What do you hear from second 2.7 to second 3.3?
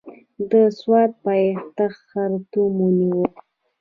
ونیو.